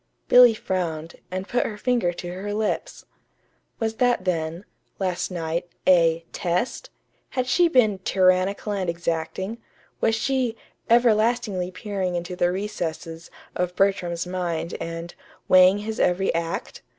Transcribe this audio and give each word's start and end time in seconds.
Billy 0.27 0.55
frowned, 0.55 1.17
and 1.29 1.47
put 1.47 1.63
her 1.63 1.77
finger 1.77 2.11
to 2.11 2.31
her 2.33 2.55
lips. 2.55 3.05
Was 3.79 3.97
that 3.97 4.25
then, 4.25 4.65
last 4.97 5.29
night, 5.29 5.69
a 5.85 6.25
"test"? 6.33 6.89
Had 7.29 7.45
she 7.45 7.67
been 7.67 7.99
"tyrannical 7.99 8.73
and 8.73 8.89
exacting"? 8.89 9.59
Was 9.99 10.15
she 10.15 10.55
"everlastingly 10.89 11.69
peering 11.69 12.15
into 12.15 12.35
the 12.35 12.51
recesses" 12.51 13.29
of 13.55 13.75
Bertram's 13.75 14.25
mind 14.25 14.73
and 14.81 15.13
"weighing 15.47 15.77
his 15.77 15.99
every 15.99 16.33
act"? 16.33 16.81